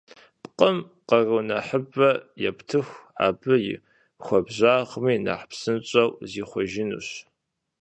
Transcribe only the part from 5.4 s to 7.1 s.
псынщӏэу зихъуэжынущ.